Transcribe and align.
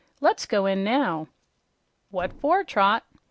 "Let's 0.19 0.47
go 0.47 0.65
in 0.65 0.83
now." 0.83 1.27
"What 2.09 2.33
for, 2.33 2.63
Trot?" 2.63 3.03